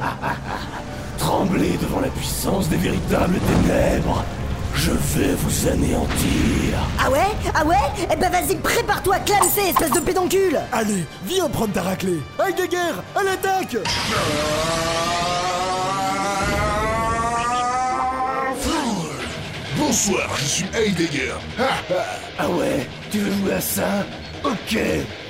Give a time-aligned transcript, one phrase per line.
[1.18, 4.24] Tremblez devant la puissance des véritables ténèbres.
[4.74, 6.74] Je vais vous anéantir.
[7.00, 7.20] Ah ouais?
[7.54, 7.76] Ah ouais?
[8.12, 10.58] Eh ben vas-y, prépare-toi à clamser, espèce de pédoncule.
[10.72, 12.18] Allez, viens prendre ta raclée.
[12.44, 12.78] Heidegger,
[13.14, 13.76] à l'attaque.
[19.76, 21.32] Bonsoir, je suis Heidegger.
[21.58, 21.64] Ah,
[22.38, 24.04] Ah ouais Tu veux jouer à ça?
[24.44, 24.78] Ok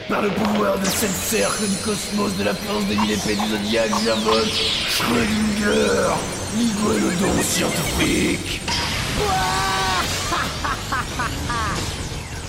[0.09, 3.49] Par le pouvoir de cette cercle du cosmos de la force des mille épées du
[3.49, 4.53] zodiaque, j'invoque
[4.89, 6.13] Schrödinger,
[6.57, 8.61] l'iguanodon scientifique.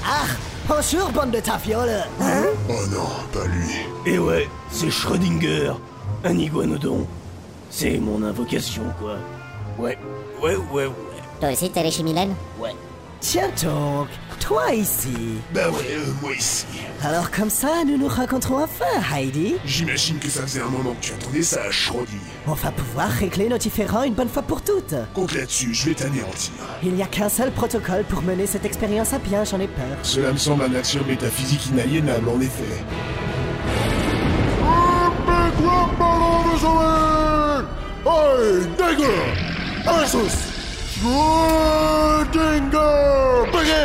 [0.07, 0.25] Ah
[0.67, 2.43] Bonjour, bande de tafioles Hein?
[2.69, 3.71] Oh non, pas lui.
[4.05, 5.71] Et ouais, c'est Schrödinger,
[6.23, 7.07] un iguanodon.
[7.71, 9.15] C'est mon invocation, quoi.
[9.79, 9.97] Ouais,
[10.41, 10.91] ouais, ouais, ouais.
[11.39, 12.75] Toi aussi, t'es les chimilènes Ouais.
[13.19, 14.07] Tiens donc,
[14.39, 15.13] toi ici
[15.53, 16.65] Bah ouais, euh, moi ici.
[17.03, 18.85] Alors comme ça, nous nous rencontrons enfin,
[19.15, 21.71] Heidi J'imagine que ça faisait un moment que tu attendais ça à.
[22.47, 25.95] On va pouvoir régler nos différends une bonne fois pour toutes Compte là-dessus, je vais
[25.95, 26.53] t'anéantir.
[26.83, 29.97] Il n'y a qu'un seul protocole pour mener cette expérience à bien, j'en ai peur.
[30.03, 32.83] Cela me semble un axiome métaphysique inaliénable, en effet.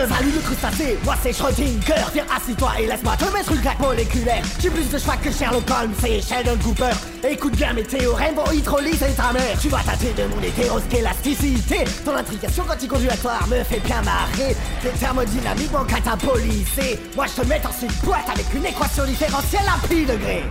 [0.09, 2.05] Salut le crustacé, moi c'est Schrödinger.
[2.13, 4.43] Viens assis-toi et laisse-moi te mettre une claque moléculaire.
[4.61, 6.93] J'ai plus de choix que Sherlock Holmes et Sheldon Cooper.
[7.29, 12.15] Écoute bien mes théorèmes vont hydrolyser ta mère Tu vas tâter de mon hétéroskélasticité Ton
[12.15, 14.55] intrigation quanticonduatoire me fait bien marrer.
[14.83, 19.87] T'es thermodynamiquement catabolisé Moi je te mets dans une boîte avec une équation différentielle à
[19.89, 20.45] pi degré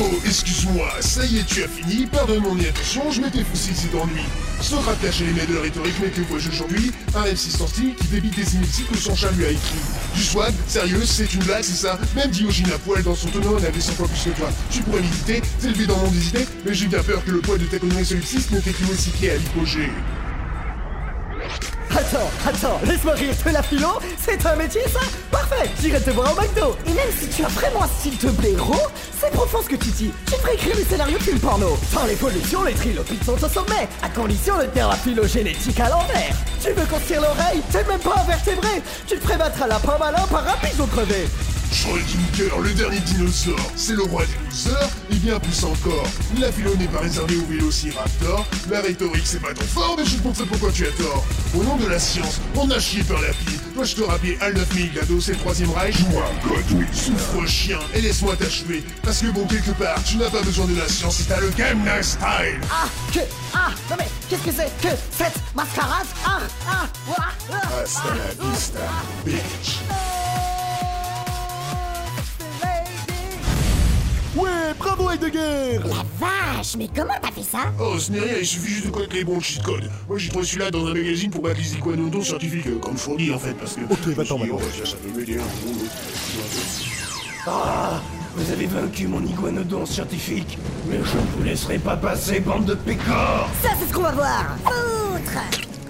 [0.00, 3.88] Oh, excuse-moi, ça y est, tu as fini, pardonne mon inattention, je m'étais foussé ici
[3.92, 4.22] d'ennui.
[4.60, 6.92] Socrate lâchait les mails de la rhétorique, mais que vois-je aujourd'hui?
[7.16, 9.80] Un MC sans style qui débite des inepties que son chat lui a écrit.
[10.14, 11.98] Du swag, sérieux, c'est une blague, c'est ça?
[12.14, 14.50] Même Diogène à poil dans son tonneau en avait 100 fois plus que toi.
[14.70, 17.64] Tu pourrais méditer, t'élever dans mon idées, mais j'ai bien peur que le poids de
[17.64, 19.90] ta connerie solipsiste ne plus aussi pied à l'hypogée.
[21.98, 23.88] Attends, attends, laisse-moi rire de la philo
[24.24, 25.00] C'est un métier ça?
[25.32, 26.76] Parfait, j'irai te voir au McDo.
[26.86, 28.86] Et même si tu as vraiment un style de blaireau,
[29.20, 30.12] c'est profond ce que tu dis.
[30.26, 31.76] Tu devrais écrire des scénarios de porno.
[31.92, 33.88] Sans l'évolution, les trilobites sont au sommet.
[34.00, 36.36] À condition de tenir la phylogénétique à l'envers.
[36.62, 37.62] Tu veux qu'on tire l'oreille?
[37.72, 40.86] T'es même pas invertébré Tu te ferais battre à la pomme malin par un pigeon
[40.86, 41.26] crevé
[41.72, 46.06] Schrödinger, le dernier dinosaure, c'est le roi des losers, et bien plus encore.
[46.40, 50.16] La philo n'est pas réservée aux vélociraptors, la rhétorique c'est pas ton fort, mais je
[50.16, 51.24] te montrerai pourquoi tu as tort?
[51.54, 53.58] Au nom de la science, on a chié par la pile.
[53.74, 56.86] Dois-je te rappeler Al 9000 d'ado, c'est le troisième Reich Moi, Godwin.
[56.92, 58.82] Souffre chien, et laisse-moi t'achever.
[59.02, 61.50] Parce que bon, quelque part, tu n'as pas besoin de la science, c'est à le
[61.50, 62.60] Gamma Style.
[62.70, 63.20] Ah, que,
[63.54, 66.06] ah, non mais, qu'est-ce que c'est que cette mascarade?
[66.24, 68.80] Ah, ah, ouah, ah, Hasta la vista,
[69.24, 70.17] bitch.
[74.38, 78.46] Ouais, bravo Heidegger La vache, mais comment t'as fait ça Oh, ce n'est rien, il
[78.46, 79.90] suffit juste de connaître les bons cheat codes.
[80.08, 83.32] Moi, j'ai trouvé celui-là dans un magazine pour battre les iguanodons scientifiques, euh, comme fourni
[83.32, 83.80] en fait, parce que.
[83.90, 85.86] Ok, va-t'en, oh, tiens, ça peut m'aider un peu.
[87.48, 88.00] Ah
[88.36, 90.56] Vous avez vaincu mon iguanodon scientifique,
[90.88, 94.12] mais je ne vous laisserai pas passer, bande de pécores Ça c'est ce qu'on va
[94.12, 95.40] voir Foutre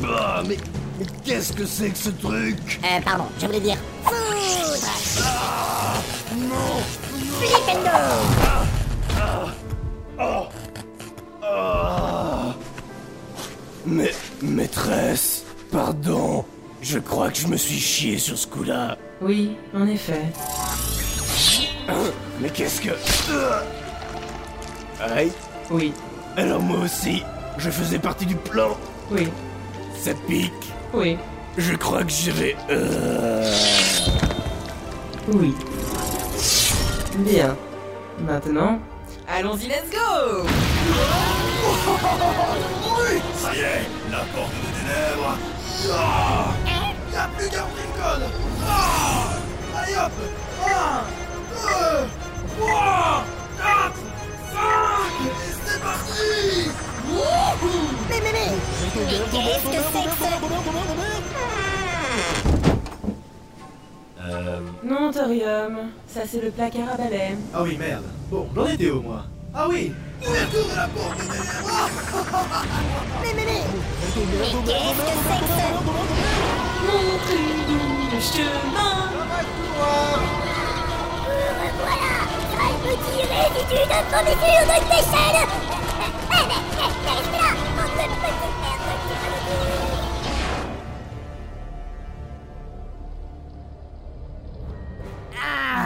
[0.08, 0.56] Ah, mais,
[0.98, 2.80] mais qu'est-ce que c'est que ce truc?
[2.84, 3.76] Euh, pardon, je voulais dire
[13.86, 14.12] Mais,
[14.42, 16.44] maîtresse, pardon,
[16.82, 18.96] je crois que je me suis chié sur ce coup-là.
[19.22, 20.22] Oui, en effet.
[21.88, 22.10] Hein
[22.40, 22.90] Mais qu'est-ce que...
[25.00, 25.32] Ah Aïe
[25.70, 25.92] Oui,
[26.36, 27.22] Alors moi aussi,
[27.56, 28.76] je faisais partie du plan.
[29.10, 29.28] oui,
[29.98, 30.52] Ça pique.
[30.92, 31.16] oui,
[31.56, 32.56] Je crois que j'irai...
[32.70, 33.54] Euh...
[35.32, 35.54] oui.
[37.18, 37.56] Bien.
[38.20, 38.78] Maintenant,
[39.28, 40.44] allons-y, let's go
[42.96, 45.36] Oui Ça y est, la porte des ténèbres
[45.92, 46.54] Ah
[47.12, 48.24] Y a plus qu'un code
[48.68, 49.36] Ah
[49.76, 50.12] Allez hop
[50.64, 51.02] Un,
[51.54, 52.08] deux,
[52.56, 53.24] trois,
[53.56, 54.02] quatre,
[54.52, 56.70] cinq Et c'est parti
[57.08, 57.76] Wouhou
[58.08, 58.50] Mais, mais, mais
[58.94, 61.67] Mais qu'est-ce que c'est que.
[64.88, 67.36] Non, Thorium, ça c'est le placard à balai.
[67.52, 68.04] Ah oui, merde.
[68.30, 69.24] Bon, j'en étais au moins.
[69.54, 69.92] Ah oui
[70.26, 71.18] Ouverture de la porte
[73.22, 74.70] Mais, mais, mais Mais qu'est-ce que
[75.24, 75.66] c'est que ce...
[76.86, 78.96] Montrez-nous le chemin
[81.76, 82.14] Voilà
[82.52, 85.48] Ça me tirer si tu donnes ton mesure de tes chaînes
[86.30, 86.58] mais, mais
[87.08, 87.50] reste là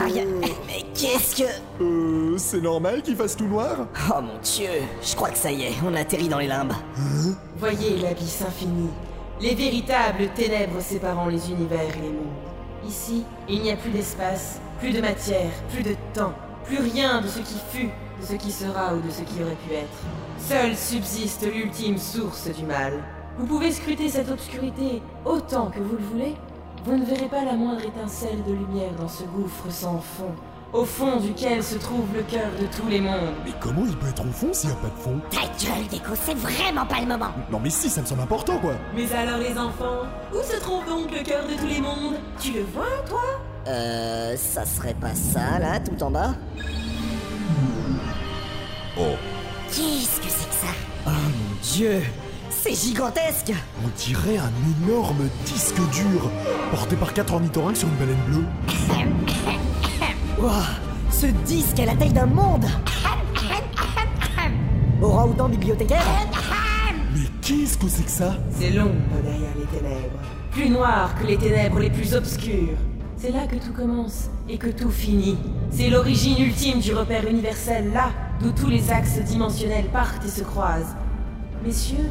[0.05, 1.49] Mais qu'est-ce que...
[1.81, 4.69] Euh, c'est normal qu'il fasse tout noir Oh mon dieu,
[5.01, 6.73] je crois que ça y est, on atterrit dans les limbes.
[7.57, 8.89] Voyez l'abysse infini,
[9.39, 12.87] les véritables ténèbres séparant les univers et les mondes.
[12.87, 16.33] Ici, il n'y a plus d'espace, plus de matière, plus de temps,
[16.65, 17.89] plus rien de ce qui fut,
[18.19, 20.03] de ce qui sera ou de ce qui aurait pu être.
[20.37, 22.93] Seule subsiste l'ultime source du mal.
[23.37, 26.35] Vous pouvez scruter cette obscurité autant que vous le voulez.
[26.85, 30.31] Vous ne verrez pas la moindre étincelle de lumière dans ce gouffre sans fond,
[30.73, 33.33] au fond duquel se trouve le cœur de tous les mondes.
[33.45, 35.21] Mais comment il peut être au fond s'il n'y a pas de fond?
[35.31, 37.29] Ta gueule, Déco, c'est vraiment pas le moment.
[37.49, 38.73] Non mais si, ça me semble important quoi.
[38.95, 40.01] Mais alors les enfants,
[40.33, 42.15] où se trouve donc le cœur de tous les mondes?
[42.39, 43.21] Tu le vois, toi?
[43.67, 46.33] Euh, ça serait pas ça, là, tout en bas.
[48.99, 49.15] Oh,
[49.69, 50.73] Qu'est-ce que c'est que ça?
[51.07, 52.01] Oh mon dieu
[52.63, 53.51] C'est gigantesque
[53.83, 56.31] on dirait un énorme disque dur,
[56.71, 58.45] porté par quatre ornithorynques sur une baleine bleue.
[60.39, 60.63] Ouah,
[61.11, 62.65] Ce disque est la taille d'un monde
[65.01, 66.05] Orang-outan bibliothécaire
[67.13, 68.37] Mais qu'est-ce que c'est que ça?
[68.57, 70.19] C'est l'ombre derrière les ténèbres.
[70.51, 72.77] Plus noire que les ténèbres les plus obscures.
[73.17, 75.37] C'est là que tout commence et que tout finit.
[75.69, 78.11] C'est l'origine ultime du repère universel, là
[78.41, 80.95] d'où tous les axes dimensionnels partent et se croisent.
[81.65, 82.09] Messieurs,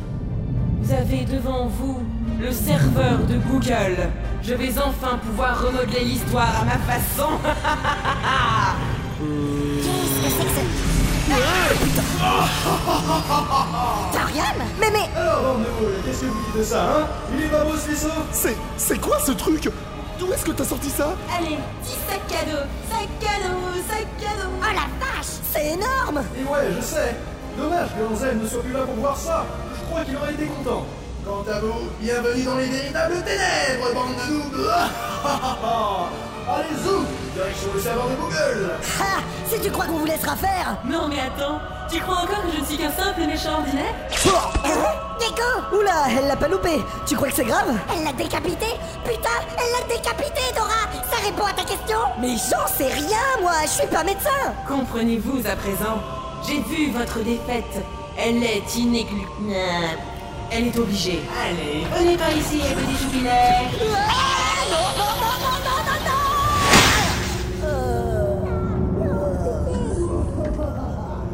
[0.83, 2.01] vous avez devant vous
[2.41, 4.09] le serveur de Google.
[4.43, 7.29] Je vais enfin pouvoir remodeler l'histoire à ma façon.
[9.83, 10.63] Qu'est-ce que c'est que ce...
[14.13, 17.07] Dorian Mais mais Alors, Neville, qu'est-ce que vous dites de ça, hein?
[17.37, 18.09] Il est pas beau ce vaisseau?
[18.33, 18.57] C'est...
[18.77, 19.71] c'est quoi ce truc?
[20.19, 21.15] D'où est-ce que t'as sorti ça?
[21.39, 24.51] Allez, 10 sacs cadeaux, sacs cadeaux, sacs cadeaux.
[24.61, 27.15] Oh la vache c'est énorme Et ouais, je sais.
[27.57, 29.45] Dommage que Anselme ne soit plus là pour voir ça.
[29.93, 30.87] Crois qu'il aurait été content.
[31.23, 34.71] Quant à vous, bienvenue dans les véritables ténèbres, bande de noobs
[36.49, 37.05] Allez, zoom
[37.35, 38.71] Direction le serveur de Google.
[38.99, 40.79] Ha Si tu crois qu'on vous laissera faire.
[40.87, 41.61] Non mais attends,
[41.93, 43.95] tu crois encore que je ne suis qu'un simple méchant ordinaire?
[45.21, 46.81] Déco Oula, elle l'a pas loupé.
[47.07, 47.77] Tu crois que c'est grave?
[47.95, 48.67] Elle l'a décapité.
[49.05, 49.29] Putain,
[49.59, 50.89] elle l'a décapité, Dora.
[51.11, 51.99] Ça répond à ta question.
[52.19, 53.53] Mais j'en sais rien, moi.
[53.65, 54.31] Je suis pas médecin.
[54.67, 56.01] Comprenez-vous à présent
[56.49, 57.85] J'ai vu votre défaite.
[58.19, 59.99] Elle est inéluctable.
[60.51, 61.21] Elle est obligée.
[61.43, 63.69] Allez, venez par ici, petit choupinet.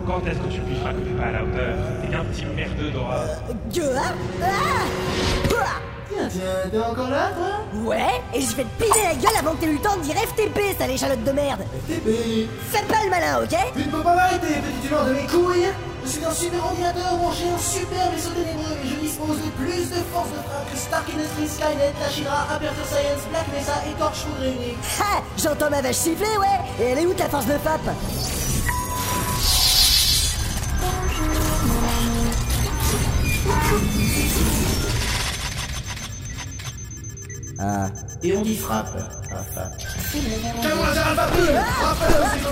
[0.06, 2.44] Quand est-ce que tu lui feras que t'es pas à la hauteur T'es qu'un petit
[2.46, 3.16] merdeux, Dora.
[4.42, 4.46] Ah
[6.10, 7.80] Tiens, tiens, t'es encore là, toi?
[7.84, 10.02] Ouais, et je vais te piler la gueule avant que t'aies eu le temps de
[10.02, 13.56] dire FTP, sale échalote de merde FTP Fais pas le malin, ok?
[13.76, 15.68] Tu ne peux pas m'arrêter, petit humain de mes couilles
[16.08, 19.90] Je suis un super ordinateur branché un super vaisseau ténébreux et je dispose de plus
[19.90, 24.40] de force de frappe que Stark Industries, Skynet, Tashira, Aperture Science, Black Mesa et Torchwood
[24.40, 24.76] réunis.
[25.00, 25.22] Ha!
[25.36, 26.60] J'entends ma vache siffler, ouais.
[26.80, 27.80] Et elle est où ta force de FAP
[38.22, 38.96] Et on dit frappe.
[39.30, 39.80] Ah, frappe.
[39.80, 41.54] Fais-moi un alpha bleu.
[41.82, 42.48] Rappelle, c'est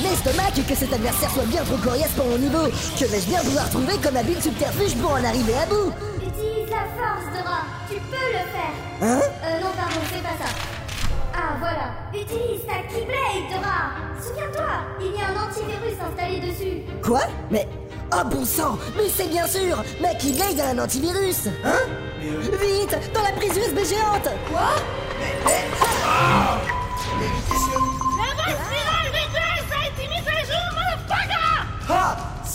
[0.00, 2.64] Cela m'estomac que cet adversaire soit bien trop coriace pour mon niveau.
[2.98, 5.92] Que vais-je bien pouvoir trouver comme habile subterfuge pour en arriver à bout?
[6.16, 7.60] Utilise la force, Dora.
[7.88, 8.72] Tu peux le faire.
[9.02, 9.20] Hein?
[9.44, 10.48] Euh, non, pardon, c'est pas ça.
[11.34, 11.92] Ah, voilà.
[12.14, 13.92] Utilise ta Keyblade, Dora.
[14.22, 16.80] Souviens-toi, il y a un antivirus installé dessus.
[17.02, 17.20] Quoi?
[17.50, 17.68] Mais...
[18.12, 18.76] Oh bon sang.
[18.96, 19.84] Mais c'est bien sûr.
[20.00, 21.46] Ma Keyblade a un antivirus.
[21.64, 21.78] Hein?
[22.20, 24.28] Vite Dans la prise USB géante.
[24.56, 24.76] Ah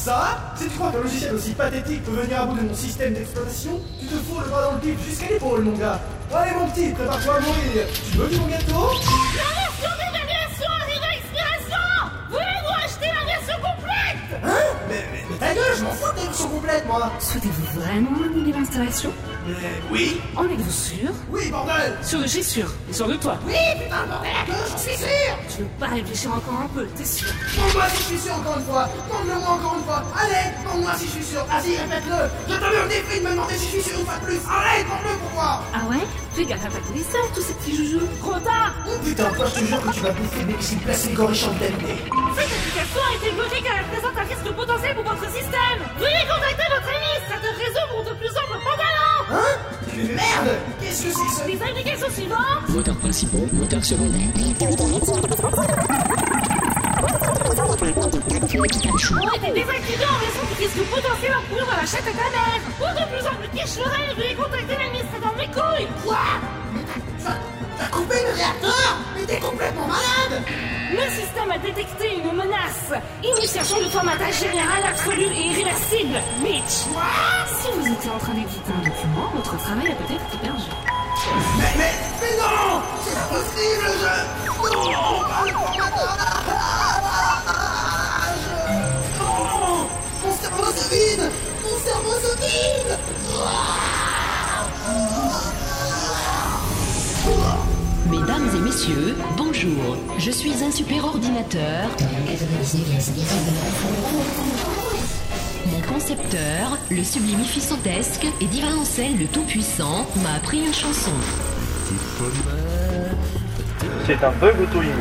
[0.06, 3.16] Ça Si tu crois qu'un logiciel aussi pathétique peut venir à bout de mon système
[3.16, 6.00] d'exploitation, tu te fous le bras dans le pif jusqu'à l'épaule, mon gars.
[6.32, 7.88] Allez, mon petit, prépare-toi à mourir.
[8.12, 8.94] Tu veux du bon gâteau
[14.44, 14.78] Hein?
[14.90, 17.12] Mais, mais, mais ta gueule, je m'en fous de ta version complète, moi.
[17.20, 19.35] Souhaitez-vous vraiment annuler l'installation Mais
[19.92, 20.22] oui.
[20.36, 21.98] En êtes-vous sûr Oui, bordel.
[22.02, 22.68] Sûr de chez sûr.
[22.90, 23.38] Et sûr de toi.
[23.48, 24.32] Oui, putain, bordel.
[24.32, 25.34] À deux, j'en suis sûr.
[25.50, 27.28] Tu veux pas réfléchir encore un peu, t'es sûr.
[27.56, 28.90] Demande-moi si je suis sûr encore une fois.
[29.10, 30.04] Demande-le-moi encore une fois.
[30.18, 31.46] Allez, demande-moi si je suis sûr.
[31.46, 32.22] Vas-y, répète-le.
[32.50, 34.25] Je te mets un défi de me demander si je suis sûr une fois de
[34.25, 34.40] plus.
[34.50, 35.64] Allez, demande-le pour voir.
[35.74, 38.08] Ah ouais Fais gaffe à pas te laisser, tous ces petits joujoux.
[38.20, 38.74] Trop tard.
[38.88, 41.10] Oh putain, toi je te jure que tu vas bouffer le mec qui s'est placé
[41.12, 41.96] le corps de qualité
[42.36, 45.80] Cette application a été bloquée car elle présente un risque potentiel pour votre système.
[45.98, 47.12] Veuillez contacter votre ami.
[47.24, 49.58] Cette réseau pour de plus amples pantalons Hein?
[49.96, 50.58] Mais merde!
[50.82, 51.48] Qu'est-ce que c'est que ça?
[51.48, 52.70] Les indications suivantes.
[52.70, 54.32] Moteurs principaux, moteurs secondaires.
[54.36, 54.41] Des
[59.51, 63.03] désactivés en raison du risque potentiel encouru dans la chatte à ta mère Pour de
[63.12, 65.88] plus en plus quiche le rêve, veuillez contacter la ministre dans mes couilles.
[66.03, 66.17] Quoi?
[66.74, 66.84] Mais
[67.77, 68.98] t'as coupé le réacteur?
[69.25, 70.44] Complètement malade
[70.91, 72.94] Le système a détecté une menace.
[73.24, 76.86] Initiation de formatage général absolu et irréversible, bitch.
[77.48, 80.62] Si vous étiez en train d'éditer un document, votre travail a peut-être été perdu.
[81.58, 84.75] Mais, mais, mais non C'est pas possible, je...
[84.75, 86.45] Non Pas le formateur
[98.88, 99.98] messieurs, bonjour.
[100.20, 101.89] Je suis un super ordinateur.
[105.72, 111.12] Mon concepteur, le sublimificantesque et divin Ansel le Tout-Puissant, m'a appris une chanson.
[114.06, 114.94] C'est un bug auto-immune.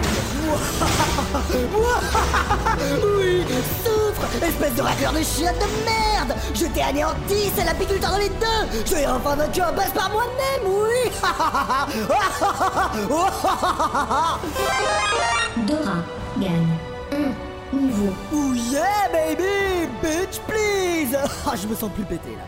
[3.18, 3.44] Oui,
[4.42, 8.82] Espèce de racleur de chiottes de merde Je t'ai anéanti, c'est l'apiculteur dans les deux
[8.86, 11.10] Je vais enfin vaincu en base par moi-même, oui
[15.66, 15.96] Dora
[16.38, 16.78] gagne.
[17.12, 17.32] Un
[17.76, 18.12] niveau.
[18.32, 21.16] Oh yeah, baby Bitch, please
[21.46, 22.44] Ah, Je me sens plus pété, là.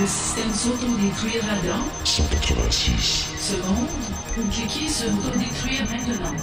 [0.00, 1.80] Les systèmes s'autodétruire radar.
[2.04, 3.26] 186.
[3.38, 3.88] Seconde.
[4.36, 6.34] Le kiki se autodétruire maintenant.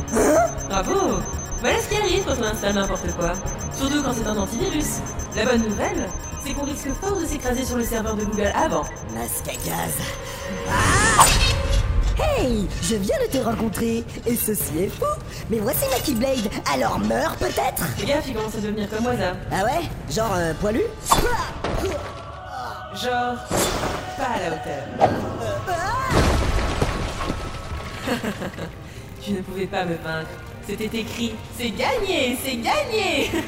[0.69, 1.19] Bravo
[1.59, 3.33] Voilà ce qui arrive quand on installe n'importe quoi.
[3.75, 4.99] Surtout quand c'est un antivirus.
[5.35, 6.07] La bonne nouvelle,
[6.45, 8.83] c'est qu'on risque fort de s'écraser sur le serveur de Google avant.
[9.13, 9.93] Masque à gaz.
[10.69, 11.23] Ah
[12.19, 15.05] Hey Je viens de te rencontrer, et ceci est fou
[15.49, 17.83] Mais voici ma Keyblade, alors meurs peut-être?
[17.97, 19.33] Fais gaffe, il commence à devenir comme Waza.
[19.51, 19.83] Ah ouais?
[20.09, 20.81] Genre euh, poilu?
[22.95, 23.35] Genre,
[24.17, 24.83] pas à la hauteur.
[29.21, 30.29] tu ne pouvais pas me vaincre.
[30.67, 31.33] C'était écrit.
[31.57, 33.31] C'est gagné, c'est gagné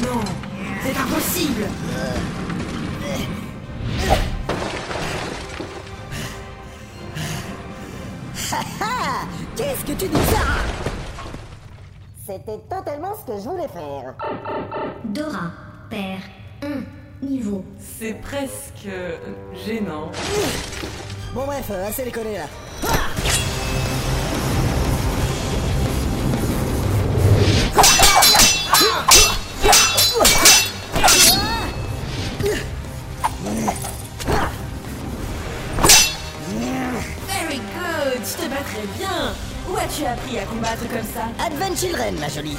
[0.00, 0.20] Non,
[0.82, 1.66] c'est impossible
[9.56, 10.46] Qu'est-ce que tu dis ça
[12.24, 14.14] C'était totalement ce que je voulais faire.
[15.04, 15.50] Dora
[16.62, 16.82] un
[17.22, 17.64] niveau.
[17.98, 19.16] C'est presque euh,
[19.66, 20.10] gênant.
[21.34, 22.46] Bon bref, euh, assez déconné là.
[37.28, 39.34] Very good, je te battrais bien.
[39.70, 41.28] Où as-tu appris à combattre comme ça?
[41.44, 42.58] Advent Children, ma jolie.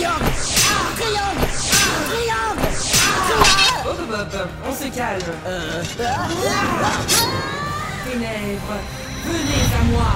[0.00, 0.32] Triangle
[0.96, 1.44] Triangle
[2.08, 2.68] Triangle
[3.84, 5.20] Oh Bob, on se calme.
[5.46, 5.82] Euh...
[8.04, 8.80] Ténèbres,
[9.26, 10.12] venez à moi.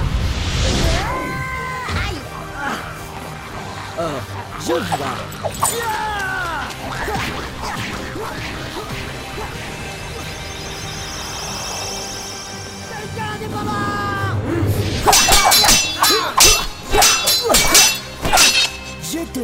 [4.00, 4.20] Oh,
[4.60, 6.43] je vois.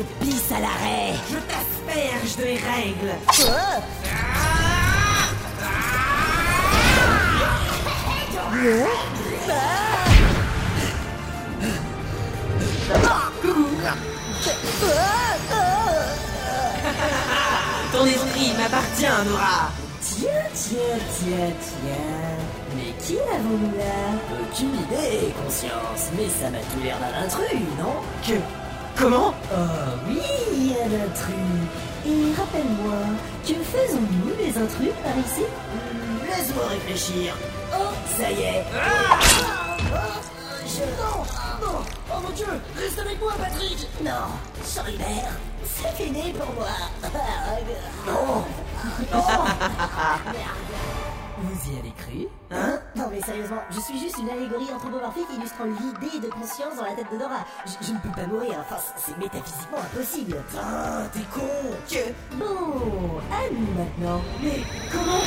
[0.01, 3.13] Je pisse à l'arrêt Je t'asperge de mes règles.
[17.93, 19.71] Ton esprit m'appartient, Nora.
[20.01, 20.79] Tiens, tiens,
[21.13, 21.93] tiens, tiens.
[22.75, 24.17] Mais qui l'avons-nous là?
[24.41, 26.09] Aucune idée, conscience.
[26.17, 27.97] Mais ça m'a tout l'air d'un intrus, non?
[28.27, 28.60] Que
[29.01, 29.57] Comment Oh
[30.09, 31.35] oui, un intrus.
[32.07, 32.99] Et rappelle-moi,
[33.47, 35.43] que faisons-nous les intrus par ici?
[35.45, 37.35] Hmm, Laisse-moi réfléchir.
[37.73, 38.65] Oh, ça y est.
[38.75, 39.19] Ah,
[40.67, 40.81] je...
[40.81, 41.25] Non,
[41.63, 41.79] non,
[42.11, 43.87] oh mon dieu, reste avec moi, Patrick.
[44.05, 44.29] Non,
[44.65, 45.33] Solitaire,
[45.65, 46.69] c'est fini pour moi.
[48.07, 48.45] Non,
[49.13, 49.45] non.
[50.27, 51.00] Merde.
[51.43, 55.65] Vous y avez cru Hein Non mais sérieusement, je suis juste une allégorie anthropomorphique illustrant
[55.65, 57.47] l'idée de conscience dans la tête de Dora.
[57.67, 60.37] Je, je ne peux pas mourir, enfin c'est métaphysiquement impossible.
[60.59, 61.41] Ah, t'es con
[61.89, 64.21] Que Bon, à nous maintenant.
[64.43, 64.61] Mais
[64.93, 65.21] comment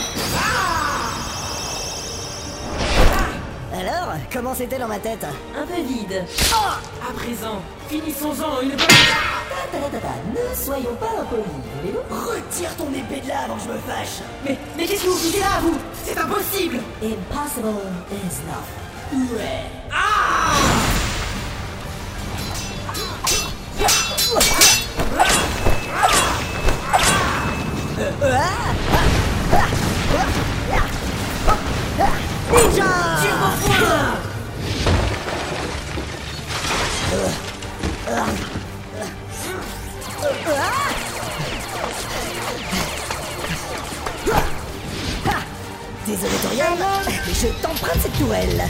[3.73, 5.25] Alors, comment c'était dans ma tête
[5.57, 6.23] Un peu vide.
[6.53, 8.77] À présent, finissons-en une bonne...
[8.77, 11.43] Ta, ta, ta, ta, Ne soyons pas impolis,
[11.81, 15.09] voulez-vous Retire ton épée de là avant que je me fâche Mais, mais qu'est-ce que
[15.09, 15.77] vous foutez là, vous?
[16.03, 17.69] C'est impossible Impossible
[18.11, 18.65] is not.
[19.35, 19.63] Ouais.
[32.51, 33.12] Ninja
[46.23, 48.63] Je t'emprunte cette tourelle.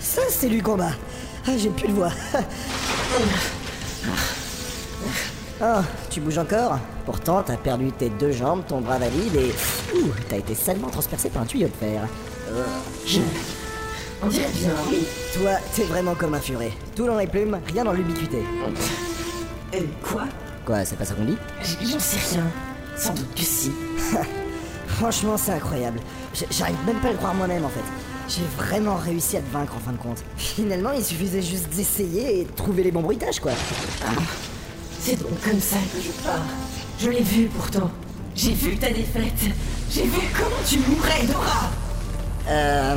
[0.00, 0.92] Ça c'est du combat.
[1.48, 2.10] Ah, j'ai plus de voix.
[5.62, 9.54] Oh, tu bouges encore Pourtant, t'as perdu tes deux jambes, ton bras valide et...
[9.96, 12.02] Ouh, t'as été salement transpercé par un tuyau de fer.
[12.50, 12.64] Euh,
[13.06, 13.20] Je.
[14.22, 15.06] On dirait bien, oui.
[15.34, 16.72] Toi, t'es vraiment comme un furet.
[16.94, 18.42] Tout dans les plumes, rien dans l'ubiquité.
[19.74, 20.24] Euh, quoi
[20.66, 21.38] Quoi, c'est pas ça qu'on dit
[21.82, 22.44] J'en sais rien.
[22.96, 23.72] Sans doute que si.
[24.86, 26.00] Franchement, c'est incroyable.
[26.50, 27.84] J'arrive même pas à le croire moi-même en fait.
[28.28, 30.22] J'ai vraiment réussi à te vaincre en fin de compte.
[30.36, 33.52] Finalement, il suffisait juste d'essayer et de trouver les bons bruitages quoi.
[35.00, 36.42] C'est donc comme ça que je pars.
[37.00, 37.90] Je l'ai vu pourtant.
[38.34, 39.54] J'ai vu ta défaite.
[39.90, 41.70] J'ai vu comment tu mourais, Dora.
[42.50, 42.96] Euh.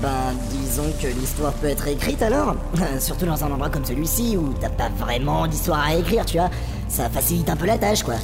[0.00, 2.54] Ben, disons que l'histoire peut être écrite alors.
[3.00, 6.50] Surtout dans un endroit comme celui-ci où t'as pas vraiment d'histoire à écrire, tu vois.
[6.88, 8.14] Ça facilite un peu la tâche quoi.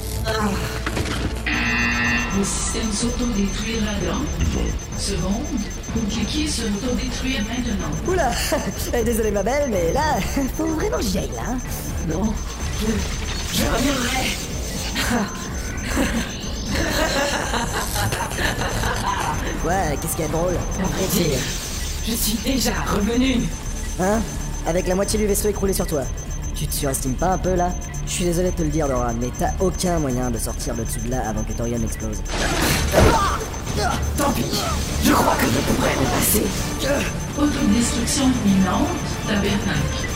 [2.37, 4.25] Le système s'autodétruira dans
[4.99, 5.61] seconde.
[5.95, 7.93] Compliqué se autodétruire maintenant?
[8.09, 8.31] Oula
[8.95, 10.17] Eh, Désolé ma belle, mais là,
[10.57, 11.43] faut vraiment que j'y aille là.
[11.51, 11.59] hein.
[12.09, 12.33] Non,
[12.81, 12.87] je,
[13.57, 14.27] je reviendrai.
[19.63, 20.55] Quoi Qu'est-ce qu'il y a de drôle?
[20.55, 21.39] À vrai dire,
[22.07, 23.41] je suis déjà revenu.
[24.01, 24.21] Hein?
[24.67, 26.03] Avec la moitié du vaisseau écroulé sur toi.
[26.55, 27.73] Tu te surestimes pas un peu là?
[28.07, 30.85] Je suis désolé de te le dire Dora, mais t'as aucun moyen de sortir de
[30.85, 32.19] dessous de là avant que Torium explose.
[34.17, 34.45] Tant pis,
[35.03, 36.45] je crois que je pourrais me passer.
[37.37, 38.89] Autodestruction imminente,
[39.27, 40.14] tabernacle.